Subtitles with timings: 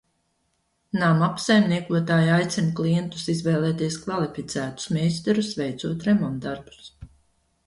[1.01, 6.91] Namu apsaimniekotāji aicina klientus izvēlēties kvalificētus meistarus veicot remontdarbus.